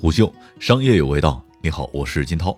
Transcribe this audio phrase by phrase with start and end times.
[0.00, 2.56] 虎嗅商业有味道，你好，我是金涛。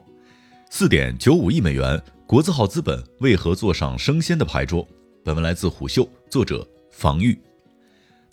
[0.68, 4.86] 四点九五亿美元，国字号资本为何坐上生鲜的牌桌？
[5.24, 7.40] 本文来自虎嗅，作者防御。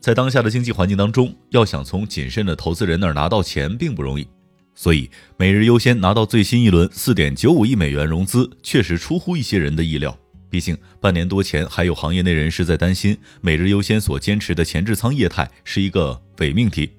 [0.01, 4.28] 在当下的经济环境当中，要想从谨慎的投资人那儿拿到钱并不容易，
[4.75, 10.15] 所以每日优先拿到最新一轮四点九五亿美元融资，确实出乎一些人的意料。
[10.49, 16.89] 毕竟半年多前，还有行业内人士在担心每日优先所坚持的前置仓业态是一个伪命题。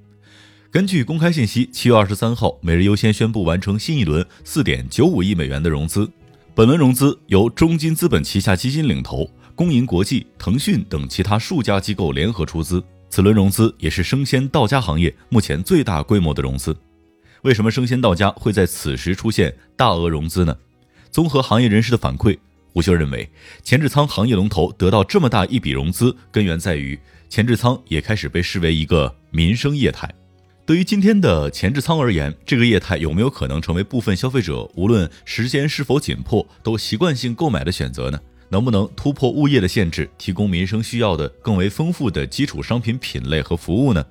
[0.70, 6.06] 根据公开信息，七月二十三号，每日优先宣布完成新一轮四点九五亿美元的融资。
[6.54, 12.84] 本轮融资由中金资本旗下基金领投，工银国际、腾讯等其他数家机构联合出资。
[13.08, 16.76] 此轮融资也是生鲜到家行业目前最大规模的融资。
[17.40, 20.54] 为什么生鲜到家会在此时出现大额融资呢？
[21.10, 22.36] 综合行业人士的反馈。
[22.74, 23.26] 胡秀认为，
[23.62, 26.98] 前置仓行业龙头得到这么大一笔融资，根源在于
[27.30, 30.06] 前置仓也开始被视为一个民生业态。
[30.68, 38.20] 对于今天的前置仓而言，这个业态有没有可能成为部分消费者无论时间是否紧迫都习惯性购买的选择呢？
[38.50, 44.04] 能不能突破物业的限制，提供民生需要的更为丰富的基础商品品类和服务呢？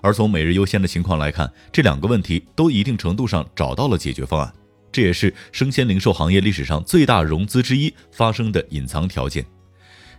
[0.00, 4.50] 而从每日优先的情况来看，这两个问题都一定程度上找到了解决方案。
[4.90, 9.44] 这也是生鲜零售行业历史上最大融资之一发生的隐藏条件。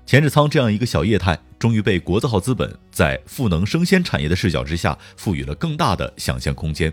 [0.05, 6.91] 前置仓这样一个小业态，终于被国字号资本在赋能生鲜产业的视角之下，赋予了更大的想象空间。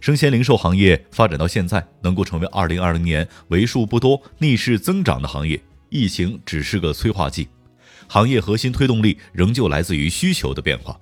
[0.00, 7.48] 生鲜零售行业发展到现在，能够成为2020年为数不多逆势增长的行业，疫情只是个催化剂，
[8.06, 10.98] 行业核心推动力仍旧来自于需求的变化。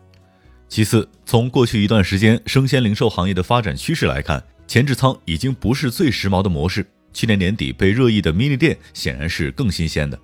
[0.69, 10.19] 其次，从过去一段时间生鲜零售行业的发展趋势来看，前置仓已经不是最时髦的模式，去年年底被热议的 mini 店显然是更新鲜的。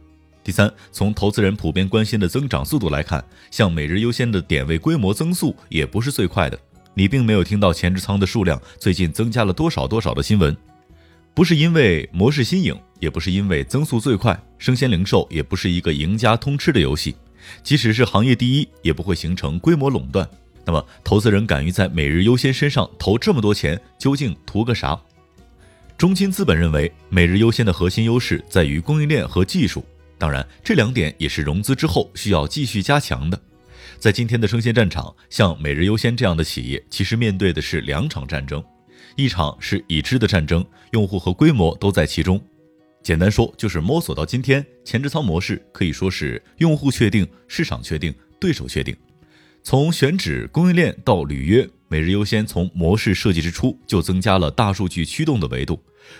[0.45, 6.59] 第三，从投资人普遍关心的增长速度来看，像每日优先的点位规模增速也不是最快的。
[6.92, 10.55] 你并没有听到前置仓的数量最近增加了多少多少的新闻，
[11.33, 14.39] 不是因为模式新颖，也不是因为增速最快。
[14.59, 17.17] 生鲜零售也不是一个赢家通吃的游戏，
[17.63, 20.29] 即使是行业第一，也不会形成规模垄断。
[20.67, 25.01] 那么，投资人敢于在每日优先身上投这么多钱，究竟图个啥？
[25.97, 29.85] 中金资本认为，每日优先的核心优势在于供应链和技术，
[30.24, 33.39] 当然，这两点也是融资之后需要继续加强的。
[33.98, 38.64] 在今天的生鲜战场，像每日优先这样的企业，其实面对的是两场战争，
[39.17, 42.42] 一场是已知的战争，用户和规模都在其中。
[43.02, 48.96] 简单说，就是摸索到今天，前置仓模式可以说是用户确定、市场确定、对手确定。
[49.62, 55.79] 从选址、供应链到履约，每日优先从模式设计之初就增加了大数据驱动的维度。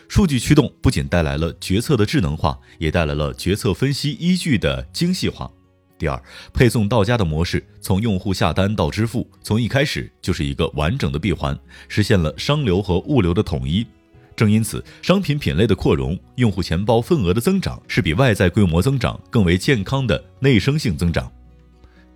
[0.09, 5.51] 数据驱动不仅带来了决策的智能化，也带来了决策分析依据的精细化。
[5.99, 6.23] 第二，
[6.53, 11.59] 配送到家的模式，从用户下单到支付，从一开始就是一个完整的闭环，
[11.89, 13.87] 实现了商流和物流的统一。
[14.37, 21.31] 正因此，商品品类的扩容，用户钱包份额的增长，是比外在规模增长更为健康的内生性增长。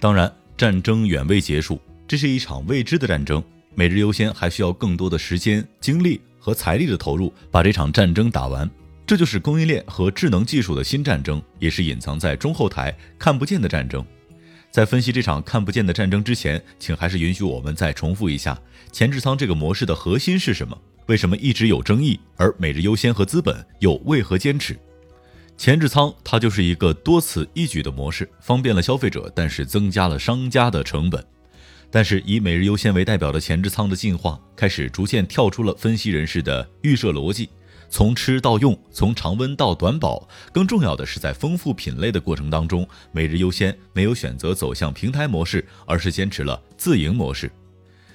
[0.01, 0.33] 当然。
[0.59, 3.41] 战争远未结束，这是一场未知的战争。
[3.77, 8.69] 每日优先还需要更多的时间、精力和财力的投入，把这场战争打完。
[9.07, 14.05] 这就是供应链和智能技术的新战争，也是隐藏在中后台看不见的战争。
[14.71, 18.61] 在分析这场看不见的战争之前，请还是允许我们再重复一下
[18.93, 20.77] 前置仓这个模式的核心是什么？
[21.07, 22.21] 为什么一直有争议？
[22.37, 24.79] 而每日优先和资本又为何坚持？
[25.57, 31.25] 前置仓它就是一个多此一举的模式，方便了消费者，但是增加了商家的成本。
[31.91, 37.49] 但是以每日优先为代表的前置仓的进化，开始逐渐跳出了分析人士的预设逻辑，
[37.89, 40.29] 从吃到用，从常温到短保。
[40.53, 47.51] 更重要的是，在丰富品类的过程当中，每日优先没有选择走向平台模式，而是坚持了自营模式。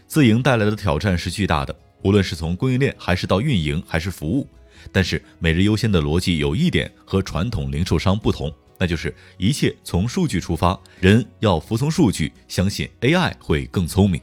[0.05, 4.47] 自营带来的挑战是巨大的，无论是从供应链，还是到运营，还是服务。
[4.91, 14.21] 但是每日优先的逻辑有一点和传统零售商不同，那就是一切从数据出发，人要服从数据，相信 AI 会更聪明。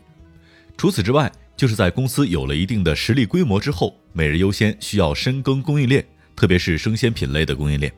[0.76, 6.04] 除此之外，就是在公司有了一定的实力规模之后，每日优先需要深耕供应链，
[6.34, 7.92] 特别是生鲜品类的供应链。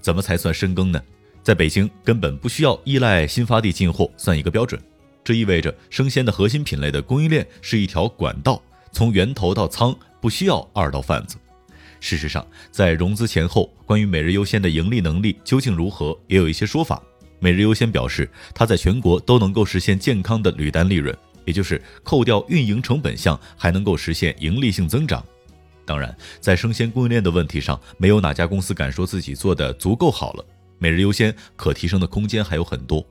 [0.00, 1.02] 怎么才算深耕呢？
[1.42, 4.80] 在北京根本不需要依赖新发地进货，算一个标准。
[5.24, 8.62] 这意味着生鲜的核心品类的供应链是一条管道，
[8.92, 11.36] 从源头到仓不需要二道贩子。
[12.00, 17.00] 事实上，在融资前后，关于每日优先的盈利能力究竟如何，也有一些说法。
[17.38, 25.24] 每日优先表示，它在全国都能够实现健康的履单利润，也就是扣掉运营成本项，还能够实现盈利性增长。
[25.84, 30.44] 当然，在生鲜供应链的问题上，没有哪家公司敢说自己做的足够好了。
[30.78, 33.06] 每日优先可提升的空间还有很多。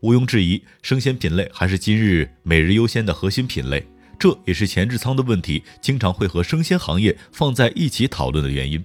[0.00, 3.86] 毋庸置疑，生鲜品类还是今日每日优先的核心品类。
[4.18, 8.84] 这也是前置仓的问题经常会和生鲜行业放在一起讨论的原因。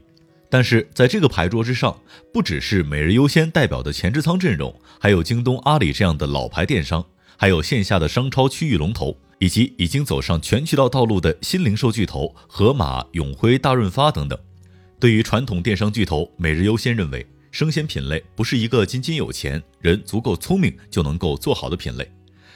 [0.49, 1.95] 但是在这个牌桌之上，
[2.33, 7.05] 不只是每日优鲜代表的前置仓阵容，还有京东、阿里这样的老牌电商，
[7.37, 14.37] 还有线下的商超区域龙头，以及已经走上全渠道道路的新零售巨头盒马、永辉、大润发等等。
[14.99, 22.11] 对于传统电商巨头，每日优鲜认为，生鲜品类不是一个仅仅有钱人足够聪明就能够做好的品类。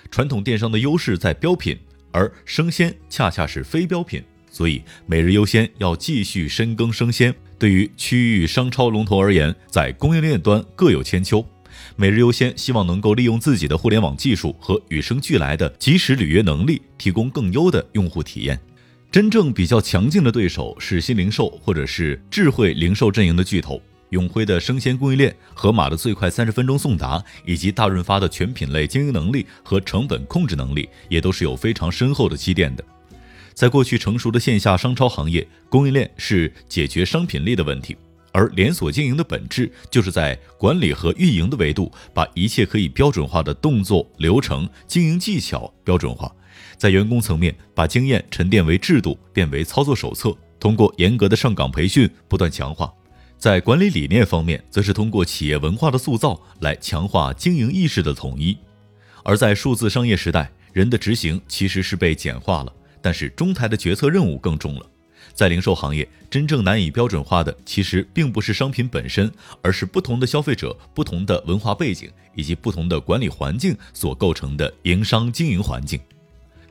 [0.10, 1.78] 传统电商的优势在标品，
[2.13, 7.36] 而生鲜恰恰是非标品，所以每日优先要继续深耕生鲜。
[7.60, 11.45] 对于区域商超龙头而言，在供应链端各有千秋。
[11.95, 18.60] 每日优先希望能够利用自己的互联网技术和与生俱来的即时履约能力，提供更优的用户体验。
[19.12, 23.81] 真正比较强劲的对手是新零售或者是智慧零售阵营的巨头，
[24.13, 32.83] 永辉的生鲜供应链、盒马的最快三十分钟送达，以及大润发的全品类经营能力和成本控制能力，也都是有非常深厚的积淀的。
[33.56, 37.98] 在过去成熟的线下商超行业，供应链是解决商品力的问题，
[38.31, 46.31] 而连锁经营的本质就是在管理和运营的维度，把一切可以标准化的动作、流程、经营技巧标准化，
[46.77, 52.88] 在员工层面把经验沉淀为制度，变为操作手册，通过严格的上岗培训不断强化；
[53.44, 58.56] 在管理理念方面，则是通过企业文化的塑造来强化经营意识的统一；
[59.22, 62.72] 而在数字商业时代，人的执行其实是被简化了。
[63.01, 64.86] 但是中台的决策任务更重了，
[65.34, 69.30] 在零售行业，真正难以标准化的，其实并不是商品本身，
[69.62, 76.00] 而是不同的消费者、不同的文化背景以及不同的管理环境所构成的营商经营环境。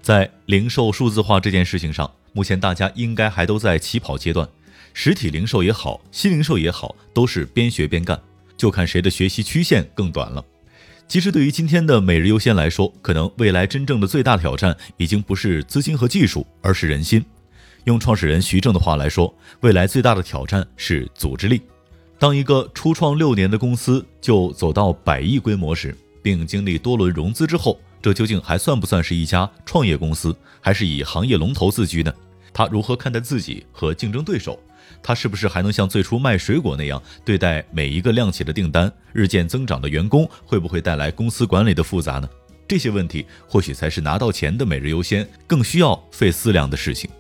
[0.01, 4.49] 在零售数字化这件事情上，目前大家应该还都在起跑阶段，
[4.95, 8.21] 实体零售也好，新零售也好，都是边学边干，
[8.57, 10.45] 就看谁的学习曲线更短了。
[11.09, 17.23] 其实，对于今天的每日优先来说，可能未来真正的最大挑战已经不是资金和技术，而是人心。
[17.85, 21.61] 用创始人徐正的话来说，未来最大的挑战是组织力。
[22.19, 32.15] 当一个初创六年的公司就走到百亿规模时，并经历多轮融资之后，这究竟还算不算是一家创业公司，还是以行业龙头自居呢？
[32.55, 34.59] 他如何看待自己和竞争对手？
[35.03, 38.93] 他是不是还能像最初卖水果那样对待每一个亮起的订单？
[39.13, 42.29] 日渐增长的员工会不会带来公司管理的复杂呢？
[42.69, 47.11] 这些问题或许才是拿到钱的每日优先更需要费思量的事情。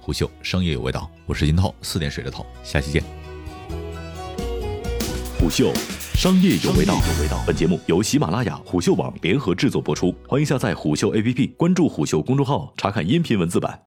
[0.00, 3.02] 虎嗅商业有味道，我是金涛，四点水的涛，下期见。
[5.38, 5.70] 虎嗅
[6.14, 6.98] 商业有味道，
[7.46, 13.82] 本节目由喜马拉雅、虎嗅网联合制作播出，欢迎下载虎嗅 APP，关注虎嗅公众号，查看音频文字版。